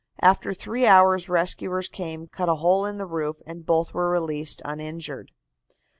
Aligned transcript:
After 0.23 0.51
three 0.51 0.87
hours 0.87 1.29
rescuers 1.29 1.87
came, 1.87 2.25
cut 2.25 2.49
a 2.49 2.55
hole 2.55 2.87
in 2.87 2.97
the 2.97 3.05
roof 3.05 3.35
and 3.45 3.63
both 3.67 3.93
were 3.93 4.09
released 4.09 4.59
uninjured. 4.65 5.31